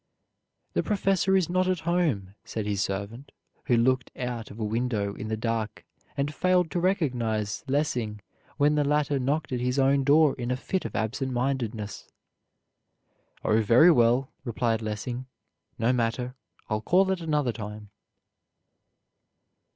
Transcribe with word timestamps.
"The 0.73 0.81
professor 0.81 1.37
is 1.37 1.47
not 1.47 1.67
at 1.67 1.81
home," 1.81 2.33
said 2.43 2.65
his 2.65 2.81
servant 2.81 3.31
who 3.65 3.77
looked 3.77 4.09
out 4.17 4.49
of 4.49 4.59
a 4.59 4.63
window 4.65 5.13
in 5.13 5.27
the 5.27 5.37
dark 5.37 5.85
and 6.17 6.33
failed 6.33 6.71
to 6.71 6.79
recognize 6.79 7.63
Lessing 7.67 8.19
when 8.57 8.73
the 8.73 8.83
latter 8.83 9.19
knocked 9.19 9.51
at 9.51 9.59
his 9.59 9.77
own 9.77 10.03
door 10.03 10.33
in 10.39 10.49
a 10.49 10.57
fit 10.57 10.85
of 10.85 10.95
absent 10.95 11.31
mindedness. 11.33 12.07
"Oh, 13.45 13.61
very 13.61 13.91
well," 13.91 14.31
replied 14.43 14.81
Lessing. 14.81 15.27
"No 15.77 15.93
matter, 15.93 16.33
I'll 16.67 16.81
call 16.81 17.11
at 17.11 17.21
another 17.21 17.51
time." 17.51 17.91